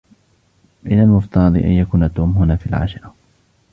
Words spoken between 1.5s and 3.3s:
أن يكون توم هنا في العاشرة.